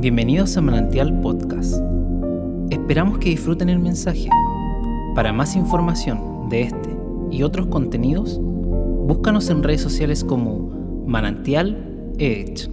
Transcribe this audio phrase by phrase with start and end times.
[0.00, 1.74] Bienvenidos a Manantial Podcast.
[2.70, 4.30] Esperamos que disfruten el mensaje.
[5.14, 6.96] Para más información de este
[7.30, 12.70] y otros contenidos, búscanos en redes sociales como Manantial Edge.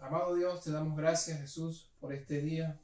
[0.00, 2.80] Amado Dios, te damos gracias Jesús por este día.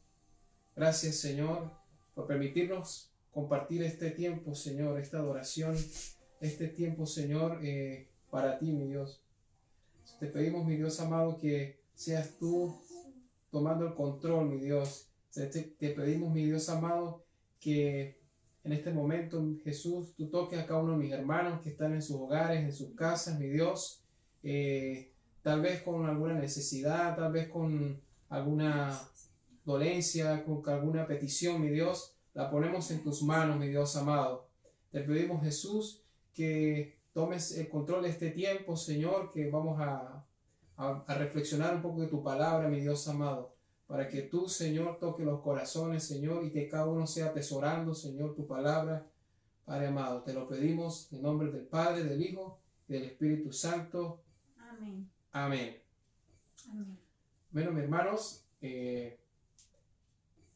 [0.77, 1.73] Gracias Señor
[2.15, 5.75] por permitirnos compartir este tiempo, Señor, esta adoración,
[6.41, 9.23] este tiempo, Señor, eh, para ti, mi Dios.
[10.19, 12.81] Te pedimos, mi Dios amado, que seas tú
[13.51, 15.09] tomando el control, mi Dios.
[15.33, 15.49] Te,
[15.79, 17.25] pedimos, mi Dios amado,
[17.59, 18.19] que
[18.65, 22.03] en este momento, Jesús, tú toques a cada uno de mis hermanos que están en
[22.03, 24.03] sus hogares, en sus casas, mi Dios.
[24.43, 25.13] Eh,
[25.43, 29.01] tal vez con alguna necesidad, tal vez con alguna
[29.65, 34.49] dolencia, con alguna petición, mi Dios, la ponemos en tus manos, mi Dios amado.
[34.91, 36.03] Te pedimos, Jesús,
[36.35, 40.25] que tomes el control de este tiempo, Señor, que vamos a,
[40.77, 43.55] a, reflexionar un poco de tu palabra, mi Dios amado,
[43.87, 48.35] para que tú, Señor, toque los corazones, Señor, y que cada uno sea atesorando, Señor,
[48.35, 49.07] tu palabra,
[49.65, 50.23] Padre amado.
[50.23, 52.59] Te lo pedimos en nombre del Padre, del Hijo
[52.89, 54.23] y del Espíritu Santo.
[54.59, 55.09] Amén.
[55.33, 55.81] Amén.
[57.51, 59.19] Bueno, mis hermanos, eh,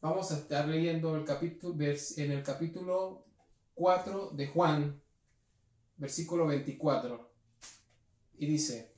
[0.01, 3.25] vamos a estar leyendo el capítulo, en el capítulo
[3.75, 5.01] 4 de Juan,
[5.97, 7.31] versículo 24.
[8.37, 8.93] Y dice,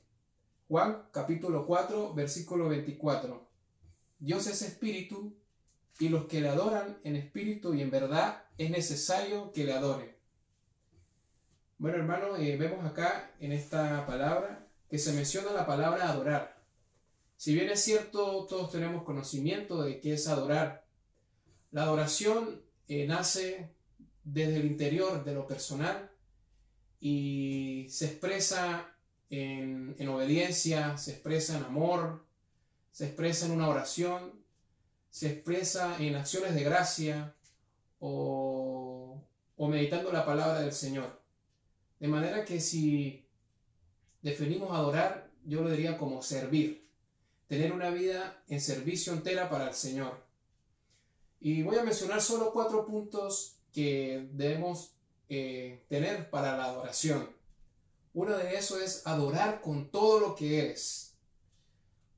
[0.68, 3.48] Juan capítulo 4, versículo 24.
[4.18, 5.36] Dios es espíritu
[5.98, 10.16] y los que le adoran en espíritu y en verdad es necesario que le adoren.
[11.78, 16.60] Bueno, hermano, eh, vemos acá en esta palabra que se menciona la palabra adorar.
[17.36, 20.84] Si bien es cierto, todos tenemos conocimiento de qué es adorar.
[21.70, 23.70] La adoración eh, nace
[24.24, 26.10] desde el interior de lo personal
[27.00, 28.94] y se expresa
[29.30, 32.24] en, obediencia, se expresa en amor,
[32.90, 34.32] se expresa en una oración,
[35.10, 37.34] se expresa en acciones de gracia
[38.00, 39.22] o,
[39.56, 41.20] o meditando la palabra del Señor.
[42.00, 43.26] De manera que si
[44.22, 46.88] definimos adorar, yo lo diría como servir,
[47.46, 50.26] tener una vida en servicio entera para el Señor.
[51.40, 54.97] Y voy a mencionar solo cuatro puntos que debemos
[55.28, 57.30] eh, tener para la adoración.
[58.14, 61.16] Uno de eso es adorar con todo lo que eres.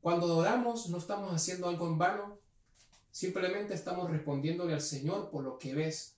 [0.01, 2.39] Cuando adoramos no estamos haciendo algo en vano,
[3.11, 6.17] simplemente estamos respondiéndole al Señor por lo que ves,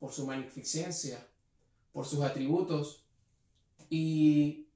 [0.00, 1.26] por su magnificencia,
[1.92, 3.04] por sus atributos.
[3.88, 4.66] Y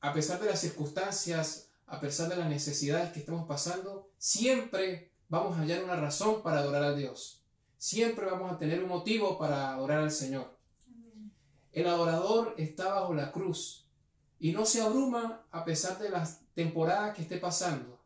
[0.00, 5.56] a pesar de las circunstancias, a pesar de las necesidades que estamos pasando, siempre vamos
[5.56, 7.37] a hallar una razón para adorar a Dios
[7.78, 10.58] siempre vamos a tener un motivo para adorar al Señor.
[11.72, 13.86] El adorador está bajo la cruz
[14.40, 17.98] y no se abruma a pesar de las temporadas que esté pasando.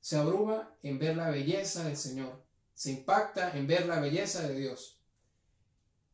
[0.00, 2.42] Se abruma en ver la belleza del Señor.
[2.74, 5.00] Se impacta en ver la belleza de Dios.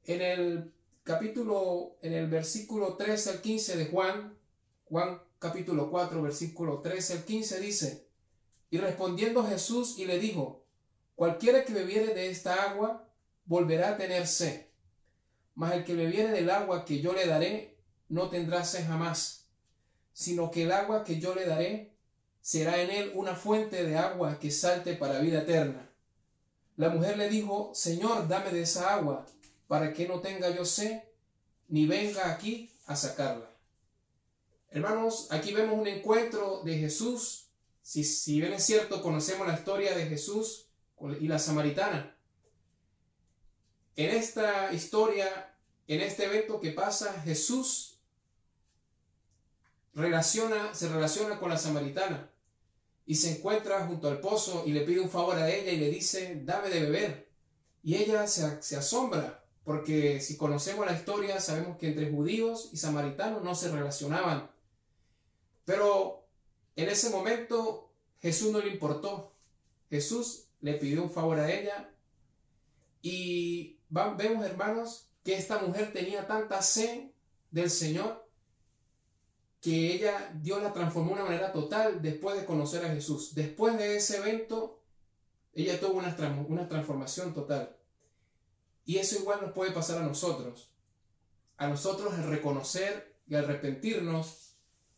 [0.05, 0.73] En el
[1.05, 4.37] capítulo, en el versículo 13 al 15 de Juan,
[4.85, 8.07] Juan capítulo 4, versículo 13 al 15 dice,
[8.71, 10.62] y respondiendo Jesús y le dijo,
[11.23, 13.09] Cualquiera que bebiere de esta agua
[13.45, 14.67] volverá a tener sed,
[15.55, 17.77] mas el que bebiere del agua que yo le daré
[18.09, 19.47] no tendrá sed jamás,
[20.13, 21.95] sino que el agua que yo le daré
[22.41, 25.89] será en él una fuente de agua que salte para vida eterna.
[26.75, 29.25] La mujer le dijo, Señor, dame de esa agua,
[29.69, 31.05] para que no tenga yo sed,
[31.69, 33.49] ni venga aquí a sacarla.
[34.71, 37.47] Hermanos, aquí vemos un encuentro de Jesús.
[37.81, 40.67] Si, si bien es cierto, conocemos la historia de Jesús,
[41.21, 42.17] y la samaritana.
[43.97, 45.55] En esta historia,
[45.87, 47.99] en este evento que pasa, Jesús
[49.95, 52.31] relaciona, se relaciona con la samaritana
[53.05, 55.91] y se encuentra junto al pozo y le pide un favor a ella y le
[55.91, 57.33] dice, dame de beber.
[57.83, 62.77] Y ella se, se asombra, porque si conocemos la historia, sabemos que entre judíos y
[62.77, 64.51] samaritanos no se relacionaban.
[65.65, 66.27] Pero
[66.77, 69.35] en ese momento Jesús no le importó.
[69.91, 71.91] Jesús le pidió un favor a ella
[73.03, 77.11] y vemos, hermanos, que esta mujer tenía tanta sed
[77.51, 78.23] del Señor
[79.61, 83.33] que ella, Dios la transformó de una manera total después de conocer a Jesús.
[83.37, 84.83] Después de ese evento,
[85.55, 86.17] ella tuvo una,
[86.49, 87.77] una transformación total.
[88.85, 90.73] Y eso igual nos puede pasar a nosotros.
[91.59, 94.57] A nosotros al reconocer y arrepentirnos,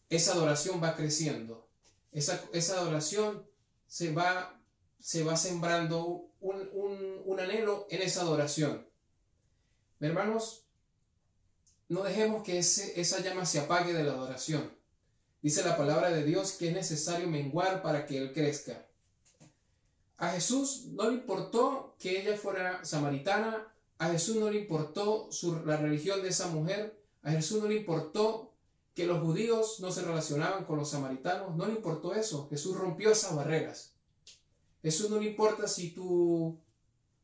[0.09, 1.69] esa adoración va creciendo.
[2.11, 3.47] Esa, esa adoración
[3.87, 4.59] se va
[4.99, 8.87] se va sembrando un, anhelo en esa adoración.
[10.00, 10.67] Hermanos,
[11.88, 14.73] no dejemos que ese, esa llama se apague de la adoración.
[15.43, 18.87] Dice la palabra de Dios que es necesario menguar para que Él crezca.
[20.17, 23.69] A Jesús no le importó que ella fuera samaritana,
[23.99, 25.29] a Jesús no le importó
[25.64, 28.55] la religión de esa mujer, a Jesús no le importó
[28.94, 33.11] que los judíos no se relacionaban con los samaritanos, no le importó eso, Jesús rompió
[33.11, 33.94] esas barreras.
[34.85, 36.61] Jesús no le importa si tú,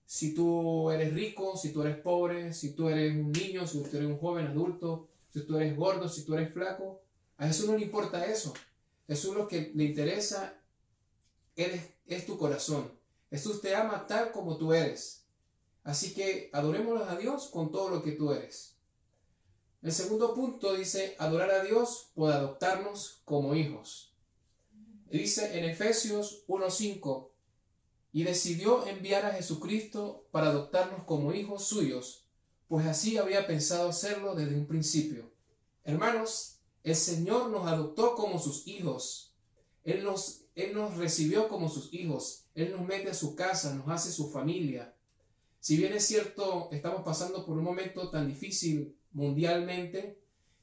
[0.06, 3.98] si tú eres rico, si tú eres pobre, si tú eres un niño, si tú
[3.98, 7.02] eres un joven adulto, si tú eres gordo, si tú eres flaco.
[7.36, 8.54] A Jesús no le importa eso.
[9.06, 10.58] Jesús lo que le interesa
[11.54, 12.90] es tu corazón.
[13.28, 15.26] Jesús te ama tal como tú eres.
[15.84, 18.78] Así que adorémoslo a Dios con todo lo que tú eres.
[19.82, 24.14] El segundo punto dice adorar a Dios por adoptarnos como hijos.
[25.10, 27.29] Dice en Efesios 1.5,
[28.12, 32.26] y decidió enviar a Jesucristo para adoptarnos como hijos suyos,
[32.68, 35.32] pues así había pensado hacerlo desde un principio.
[35.84, 39.34] Hermanos, el Señor nos adoptó como sus hijos.
[39.84, 42.46] Él nos, Él nos recibió como sus hijos.
[42.54, 44.94] Él nos mete a su casa, nos hace su familia.
[45.60, 50.18] Si bien es cierto, estamos pasando por un momento tan difícil mundialmente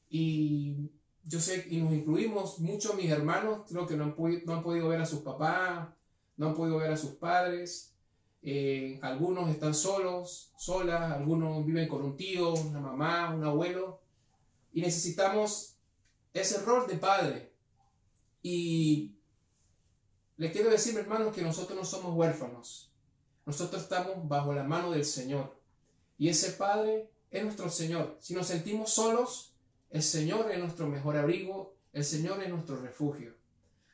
[0.10, 0.90] y
[1.24, 4.16] yo sé, y nos incluimos muchos mis hermanos, creo que no han,
[4.46, 5.90] no han podido ver a sus papás,
[6.38, 7.96] no han podido ver a sus padres,
[8.42, 14.00] eh, algunos están solos, solas, algunos viven con un tío, una mamá, un abuelo,
[14.72, 15.76] y necesitamos
[16.34, 17.52] ese rol de padre.
[18.42, 19.16] Y
[20.38, 22.94] les quiero decir, hermanos, que nosotros no somos huérfanos.
[23.46, 25.60] Nosotros estamos bajo la mano del Señor.
[26.18, 28.18] Y ese Padre es nuestro Señor.
[28.20, 29.56] Si nos sentimos solos,
[29.90, 33.36] el Señor es nuestro mejor abrigo, el Señor es nuestro refugio.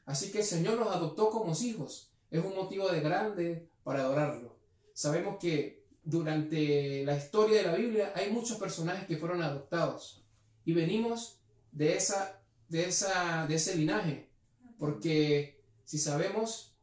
[0.06, 2.13] Así que el Señor nos adoptó como hijos.
[2.34, 4.58] Es un motivo de grande para adorarlo.
[4.92, 10.26] Sabemos que durante la historia de la Biblia hay muchos personajes que fueron adoptados
[10.66, 11.40] y venimos
[11.72, 14.32] de esa de esa de ese linaje,
[14.80, 16.76] porque si sabemos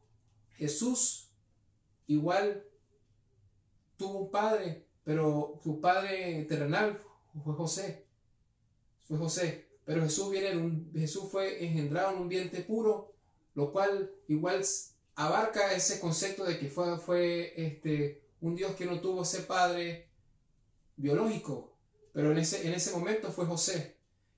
[0.55, 1.33] Jesús
[2.07, 2.63] igual
[3.97, 6.97] tuvo un padre, pero su padre terrenal
[7.43, 8.05] fue José.
[9.05, 9.67] Fue José.
[9.83, 13.13] Pero Jesús, viene un, Jesús fue engendrado en un vientre puro,
[13.53, 14.63] lo cual igual
[15.15, 20.09] abarca ese concepto de que fue, fue este, un Dios que no tuvo ese padre
[20.97, 21.73] biológico,
[22.13, 23.97] pero en ese, en ese momento fue José.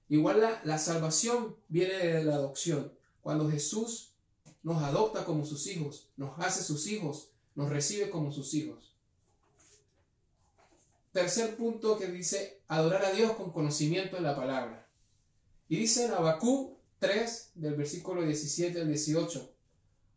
[0.10, 2.94] Igual la, la salvación viene de la adopción.
[3.22, 4.14] Cuando Jesús
[4.62, 8.94] nos adopta como sus hijos, nos hace sus hijos, nos recibe como sus hijos.
[11.12, 14.88] Tercer punto que dice adorar a Dios con conocimiento de la palabra.
[15.70, 19.53] Y dice en Abacú 3, del versículo 17 al 18,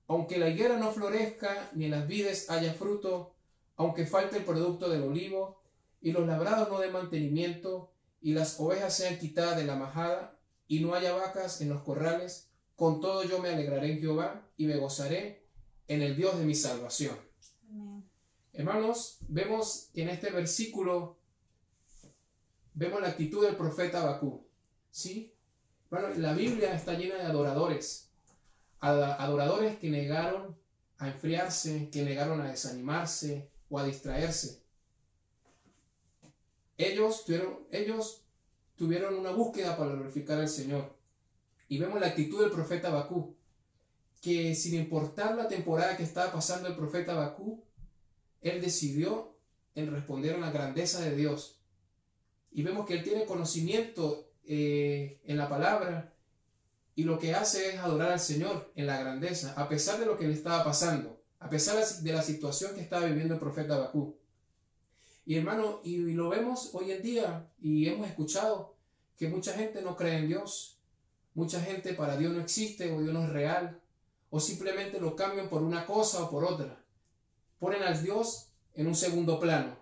[0.09, 3.35] aunque la higuera no florezca, ni en las vides haya fruto,
[3.77, 5.63] aunque falte el producto del olivo,
[6.01, 10.39] y los labrados no den mantenimiento, y las ovejas sean quitadas de la majada,
[10.69, 14.67] y no haya vacas en los corrales, con todo yo me alegraré en Jehová, y
[14.67, 15.47] me gozaré
[15.89, 17.17] en el Dios de mi salvación.
[18.53, 21.19] Hermanos, vemos que en este versículo
[22.73, 24.47] vemos la actitud del profeta Abacú.
[24.91, 25.35] ¿Sí?
[25.91, 28.06] Bueno, la Biblia está llena de adoradores.
[28.87, 30.57] Adoradores que negaron
[30.99, 34.63] a enfriarse, que negaron a desanimarse o a distraerse.
[36.79, 38.23] Ellos tuvieron, ellos
[38.77, 40.95] tuvieron una búsqueda para glorificar al Señor.
[41.69, 43.37] Y vemos la actitud del profeta Abacú,
[44.21, 47.65] que sin importar la temporada que estaba pasando el profeta Abacú,
[48.41, 49.37] él decidió
[49.75, 51.59] en responder a la grandeza de Dios.
[52.53, 56.16] Y vemos que él tiene conocimiento eh, en la palabra
[56.97, 60.19] y lo que hace es adorar al Señor en la grandeza, a pesar de lo
[60.19, 64.17] que le estaba pasando, a pesar de la situación que estaba viviendo el profeta Bakú.
[65.25, 68.75] Y hermano, y lo vemos hoy en día y hemos escuchado
[69.17, 70.81] que mucha gente no cree en Dios,
[71.35, 73.81] mucha gente para Dios no existe o Dios no es real,
[74.31, 76.83] o simplemente lo cambian por una cosa o por otra
[77.59, 79.77] ponen al Dios en un segundo plano.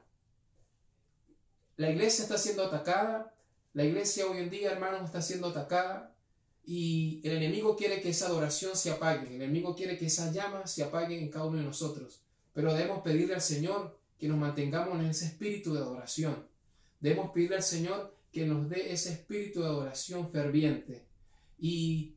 [1.77, 3.35] La iglesia está siendo atacada,
[3.73, 6.14] la iglesia hoy en día, hermanos, está siendo atacada
[6.67, 10.67] y el enemigo quiere que esa adoración se apague, el enemigo quiere que esa llama
[10.67, 12.23] se apague en cada uno de nosotros.
[12.53, 16.49] Pero debemos pedirle al Señor que nos mantengamos en ese espíritu de adoración.
[17.01, 21.07] Debemos pedirle al Señor que nos dé ese espíritu de adoración ferviente
[21.59, 22.17] y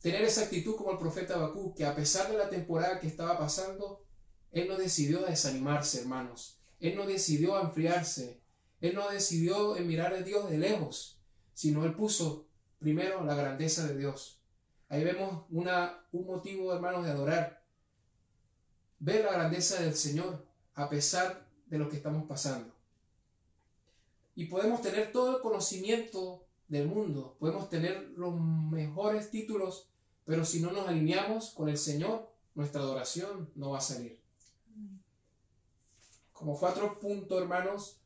[0.00, 3.38] tener esa actitud como el profeta Bakú, que a pesar de la temporada que estaba
[3.38, 4.04] pasando,
[4.52, 6.60] él no decidió desanimarse, hermanos.
[6.78, 8.40] Él no decidió enfriarse.
[8.80, 11.20] Él no decidió mirar a Dios de lejos,
[11.52, 12.49] sino él puso
[12.80, 14.40] primero la grandeza de Dios.
[14.88, 17.62] Ahí vemos una, un motivo, hermanos, de adorar.
[18.98, 20.44] Ver la grandeza del Señor
[20.74, 22.74] a pesar de lo que estamos pasando.
[24.34, 29.90] y podemos tener todo el conocimiento del mundo, podemos tener los mejores títulos,
[30.24, 34.18] pero si no nos alineamos con el Señor, nuestra adoración no va a salir.
[36.32, 38.00] Como cuatro puntos, hermanos,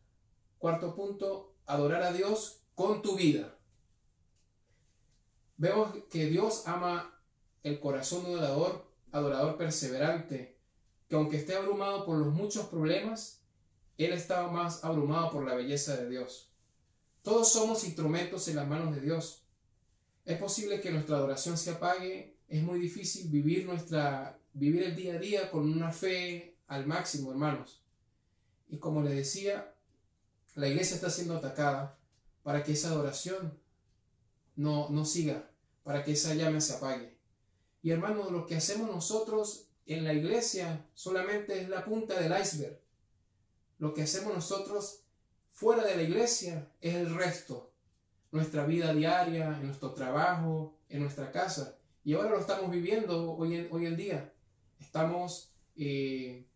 [0.59, 3.57] cuarto punto, adorar a Dios con tu vida.
[5.57, 7.19] Vemos que Dios ama
[7.63, 10.59] el corazón adorador, adorador perseverante,
[11.09, 13.43] que aunque esté abrumado por los muchos problemas,
[13.99, 16.51] él estaba más abrumado por la belleza de Dios.
[17.23, 19.45] Todos somos instrumentos en las manos de Dios.
[20.25, 25.15] Es posible que nuestra adoración se apague, es muy difícil vivir nuestra vivir el día
[25.15, 27.83] a día con una fe al máximo, hermanos.
[28.69, 29.75] Y como les decía,
[30.55, 31.99] la iglesia está siendo atacada
[32.43, 33.59] para que esa adoración
[34.57, 35.51] no, no siga,
[35.83, 37.17] para que esa llama se apague.
[37.83, 42.81] Y hermanos, lo que hacemos nosotros en la iglesia solamente es la punta del iceberg.
[43.79, 45.03] Lo que hacemos nosotros
[45.53, 47.71] fuera de la iglesia es el resto.
[48.33, 51.77] Nuestra vida diaria, en nuestro trabajo, en nuestra casa.
[52.05, 54.33] Y ahora lo estamos viviendo hoy en, hoy en día.
[54.81, 56.47] Estamos eh,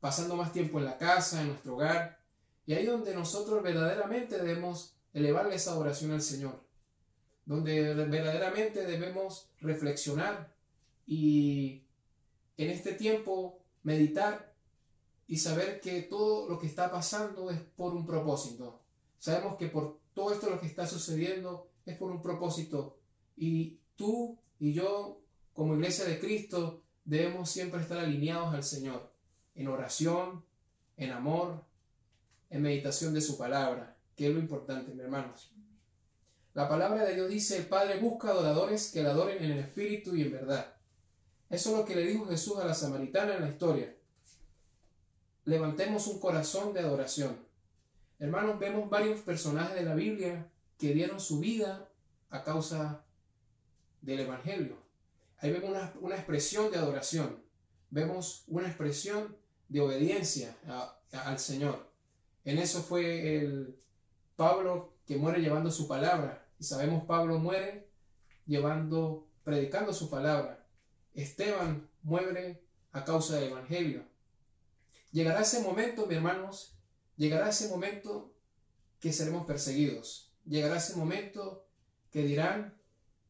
[0.00, 2.20] pasando más tiempo en la casa, en nuestro hogar.
[2.66, 6.63] Y ahí donde nosotros verdaderamente debemos elevarle esa oración al Señor.
[7.46, 10.52] Donde verdaderamente debemos reflexionar
[11.06, 11.82] y
[12.56, 14.54] en este tiempo meditar
[15.26, 18.80] y saber que todo lo que está pasando es por un propósito.
[19.18, 22.98] Sabemos que por todo esto lo que está sucediendo es por un propósito.
[23.36, 25.20] Y tú y yo,
[25.52, 29.12] como iglesia de Cristo, debemos siempre estar alineados al Señor,
[29.54, 30.44] en oración,
[30.96, 31.64] en amor,
[32.50, 35.53] en meditación de su palabra, que es lo importante, mis hermanos.
[36.54, 40.14] La palabra de Dios dice, el Padre busca adoradores que le adoren en el Espíritu
[40.14, 40.74] y en verdad.
[41.50, 43.94] Eso es lo que le dijo Jesús a la samaritana en la historia
[45.44, 47.38] levantemos un corazón de adoración.
[48.18, 51.88] Hermanos, vemos varios personajes de la Biblia que dieron su vida
[52.30, 53.04] a causa
[54.00, 54.76] del Evangelio.
[55.38, 55.70] Ahí vemos
[56.00, 57.42] una, expresión de adoración,
[57.90, 59.36] vemos una expresión
[59.68, 60.56] de obediencia
[61.12, 61.90] al Señor.
[62.44, 63.76] En eso fue el
[64.36, 66.43] Pablo que muere llevando su palabra.
[66.58, 67.88] Y sabemos Pablo muere
[68.46, 70.66] llevando, predicando su palabra.
[71.14, 74.04] Esteban muere a causa del Evangelio.
[75.12, 76.76] Llegará ese momento, mis hermanos,
[77.16, 78.34] llegará ese momento
[79.00, 80.32] que seremos perseguidos.
[80.44, 81.66] Llegará ese momento
[82.10, 82.74] que dirán,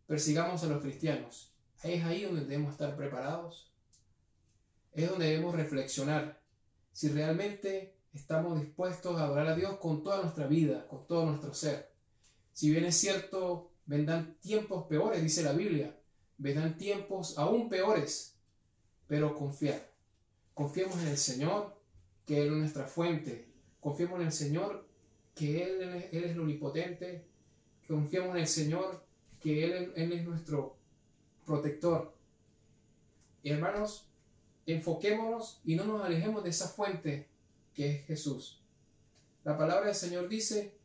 [0.06, 1.54] persigamos a los cristianos.
[1.82, 3.72] Es ahí donde debemos estar preparados.
[4.92, 6.40] Es donde debemos reflexionar
[6.92, 11.52] si realmente estamos dispuestos a adorar a Dios con toda nuestra vida, con todo nuestro
[11.52, 11.93] ser.
[12.54, 15.98] Si bien es cierto, vendrán tiempos peores, dice la Biblia,
[16.38, 18.38] vendrán tiempos aún peores,
[19.08, 19.90] pero confiar.
[20.54, 21.76] Confiemos en el Señor,
[22.24, 23.48] que Él es nuestra fuente.
[23.80, 24.88] Confiemos en el Señor,
[25.34, 25.82] que Él,
[26.12, 27.26] es el omnipotente.
[27.88, 29.04] Confiemos en el Señor,
[29.40, 30.76] que Él, Él es nuestro
[31.44, 32.14] protector.
[33.42, 34.08] Y hermanos,
[34.64, 37.28] enfoquémonos y no nos alejemos de esa fuente
[37.74, 38.62] que es Jesús.
[39.42, 40.78] La palabra del Señor dice,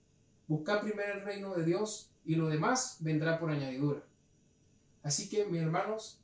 [0.50, 4.04] buscad primero el reino de Dios y lo demás vendrá por añadidura.
[5.04, 6.20] Así que, mis hermanos,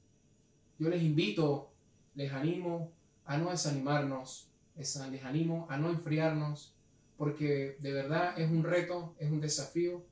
[0.80, 1.72] yo les invito,
[2.16, 2.92] les animo
[3.24, 6.74] a no desanimarnos, les animo a no enfriarnos,
[7.18, 10.04] porque de verdad es un reto, es un desafío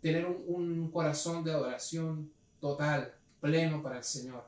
[0.00, 4.44] tener un, corazón de adoración total, pleno para el Señor.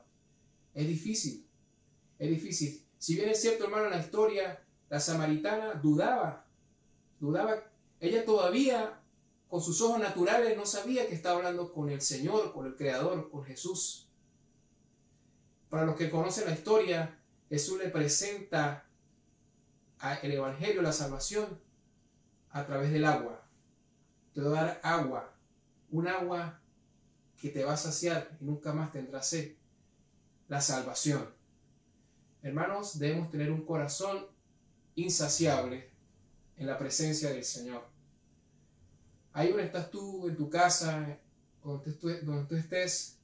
[0.73, 1.45] Es difícil,
[2.19, 2.81] es difícil.
[2.97, 6.45] Si bien es cierto, hermano, en la historia, la samaritana dudaba,
[7.19, 7.63] dudaba,
[7.99, 9.01] ella todavía
[9.47, 13.29] con sus ojos naturales no sabía que estaba hablando con el Señor, con el Creador,
[13.29, 14.09] con Jesús.
[15.69, 18.85] Para los que conocen la historia, Jesús le presenta
[20.21, 21.59] el Evangelio, la salvación,
[22.51, 23.43] a través del agua.
[24.33, 25.33] Te voy a dar agua,
[25.89, 26.61] un agua
[27.37, 29.55] que te va a saciar y nunca más tendrás sed.
[30.47, 31.33] La salvación.
[32.41, 34.27] Hermanos, debemos tener un corazón
[34.95, 35.96] insaciable
[36.57, 37.83] en la presencia del Señor.
[39.33, 41.17] Ahí donde estás tú, en tu casa,
[41.63, 43.17] donde tú, estés,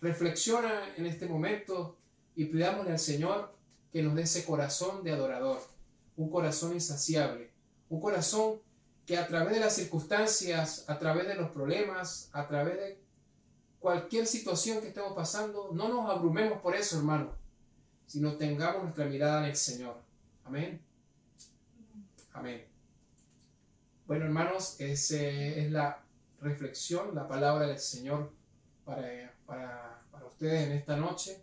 [0.00, 1.96] reflexiona en este momento
[2.36, 3.54] y pidámosle al Señor
[3.92, 5.62] que nos dé ese corazón de adorador,
[6.16, 7.50] un corazón insaciable,
[7.88, 8.60] un corazón
[9.06, 12.98] que a través de las circunstancias, a través de los problemas, a través de
[13.78, 17.32] cualquier situación que estemos pasando, no nos abrumemos por eso, hermano,
[18.06, 19.96] sino tengamos nuestra mirada en el Señor.
[20.44, 20.80] Amén.
[22.32, 22.73] Amén.
[24.06, 26.04] Bueno, hermanos, esa es la
[26.42, 28.30] reflexión, la palabra del Señor
[28.84, 31.42] para, para, ustedes en esta noche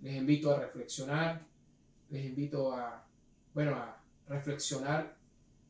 [0.00, 1.40] les invito a reflexionar,
[2.10, 3.06] les invito a,
[3.54, 5.16] bueno, a reflexionar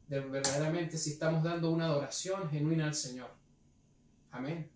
[0.08, 3.30] de verdaderamente si estamos dando una adoración genuina al Señor.
[4.30, 4.70] Amén.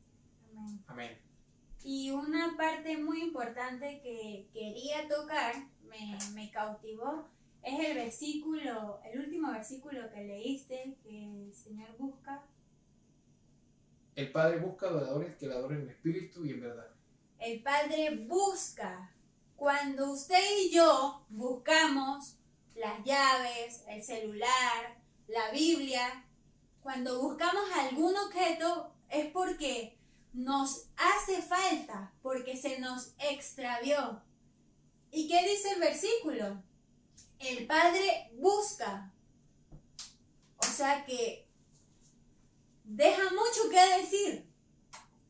[0.50, 0.84] Amén.
[0.86, 1.18] Amén.
[1.82, 5.54] Y una parte muy importante que quería tocar,
[6.34, 7.26] me cautivó,
[7.66, 12.46] es el versículo, el último versículo que leíste, que el Señor busca.
[14.14, 16.88] El Padre busca adoradores que le adoren en espíritu y en verdad.
[17.40, 19.12] El Padre busca.
[19.56, 22.38] Cuando usted y yo buscamos
[22.76, 26.24] las llaves, el celular, la Biblia,
[26.82, 29.98] cuando buscamos algún objeto es porque
[30.32, 34.22] nos hace falta, porque se nos extravió.
[35.10, 36.62] ¿Y qué dice el versículo?
[37.38, 39.12] El Padre busca.
[40.56, 41.48] O sea que
[42.84, 44.50] deja mucho que decir.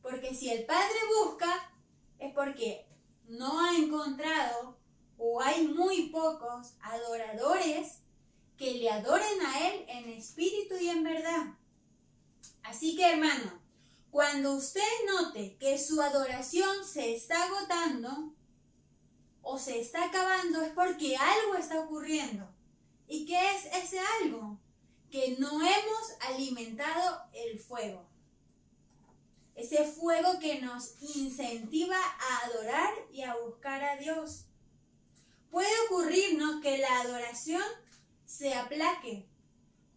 [0.01, 1.71] Porque si el Padre busca,
[2.19, 2.87] es porque
[3.27, 4.77] no ha encontrado
[5.17, 7.99] o hay muy pocos adoradores
[8.57, 11.57] que le adoren a Él en espíritu y en verdad.
[12.63, 13.61] Así que hermano,
[14.09, 18.33] cuando usted note que su adoración se está agotando
[19.49, 22.45] o se está acabando es porque algo está ocurriendo.
[23.07, 24.59] ¿Y qué es ese algo?
[25.09, 28.05] Que no hemos alimentado el fuego.
[29.55, 34.47] Ese fuego que nos incentiva a adorar y a buscar a Dios.
[35.49, 37.63] Puede ocurrirnos que la adoración
[38.25, 39.29] se aplaque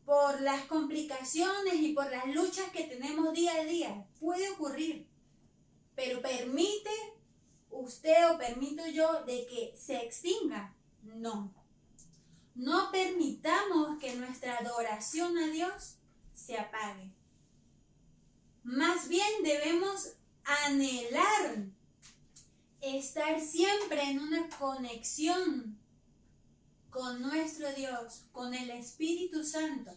[0.05, 4.07] por las complicaciones y por las luchas que tenemos día a día.
[4.21, 5.09] Puede ocurrir.
[5.97, 6.91] Pero permite
[7.71, 10.75] usted o permito yo de que se extinga.
[11.03, 11.53] No.
[12.55, 15.97] No permitamos que nuestra adoración a Dios
[16.35, 17.13] se apague.
[18.63, 21.67] Más bien debemos anhelar
[22.81, 25.79] estar siempre en una conexión
[26.91, 29.93] con nuestro Dios, con el Espíritu Santo,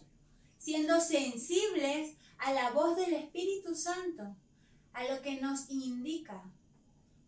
[0.58, 4.36] siendo sensibles a la voz del Espíritu Santo,
[4.92, 6.42] a lo que nos indica.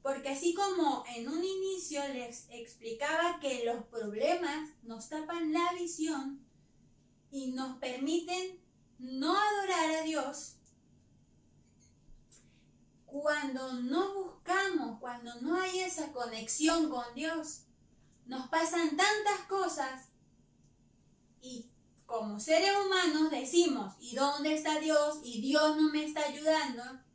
[0.07, 6.47] Porque así como en un inicio les explicaba que los problemas nos tapan la visión
[7.33, 8.61] y nos permiten
[9.01, 10.59] no adorar a Dios,
[13.05, 17.62] cuando no buscamos, cuando no hay esa conexión con Dios,
[18.27, 20.11] nos pasan tantas cosas
[21.42, 21.69] y
[22.07, 25.19] como seres humanos decimos, ¿y dónde está Dios?
[25.25, 27.06] Y Dios no me está ayudando.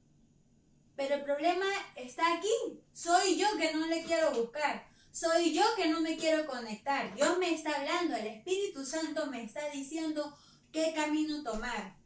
[1.02, 2.80] Pero el problema está aquí.
[2.94, 4.88] Soy yo que no le quiero buscar.
[5.12, 7.16] Soy yo que no me quiero conectar.
[7.16, 8.16] Dios me está hablando.
[8.16, 10.38] El Espíritu Santo me está diciendo
[10.72, 11.98] qué camino tomar.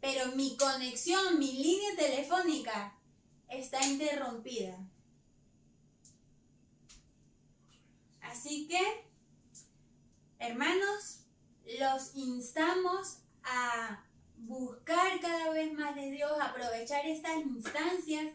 [0.00, 2.98] Pero mi conexión, mi línea telefónica
[3.48, 4.76] está interrumpida.
[8.22, 9.08] Así que,
[10.40, 11.20] hermanos,
[11.78, 14.04] los instamos a
[14.46, 18.26] buscar cada vez más de Dios, aprovechar estas instancias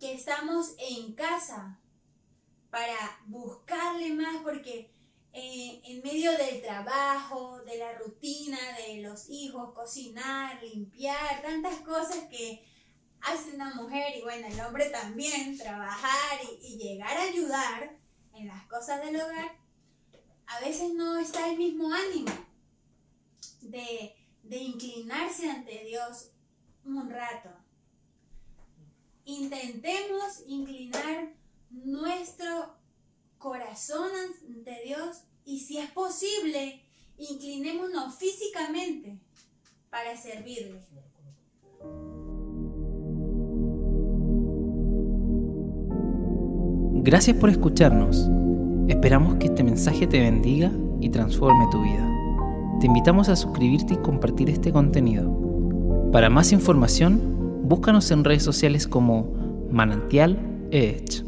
[0.00, 1.78] que estamos en casa
[2.70, 4.90] para buscarle más, porque
[5.32, 12.24] eh, en medio del trabajo, de la rutina, de los hijos, cocinar, limpiar, tantas cosas
[12.30, 12.64] que
[13.20, 17.98] hace una mujer y bueno, el hombre también, trabajar y, y llegar a ayudar
[18.34, 19.56] en las cosas del hogar,
[20.46, 22.32] a veces no está el mismo ánimo
[23.60, 24.14] de,
[24.48, 26.30] de inclinarse ante Dios
[26.84, 27.50] un rato.
[29.24, 31.34] Intentemos inclinar
[31.70, 32.74] nuestro
[33.36, 34.10] corazón
[34.48, 36.82] ante Dios y si es posible,
[37.18, 39.18] inclinémonos físicamente
[39.90, 40.80] para servirle.
[47.02, 48.28] Gracias por escucharnos.
[48.88, 52.07] Esperamos que este mensaje te bendiga y transforme tu vida.
[52.80, 55.30] Te invitamos a suscribirte y compartir este contenido.
[56.12, 59.32] Para más información, búscanos en redes sociales como
[59.70, 60.38] Manantial
[60.70, 61.27] Edge.